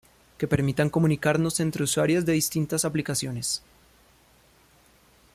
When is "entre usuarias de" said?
1.59-2.33